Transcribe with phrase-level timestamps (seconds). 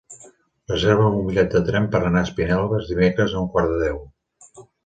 [0.71, 4.05] Reserva'm un bitllet de tren per anar a Espinelves dimecres a un quart de deu.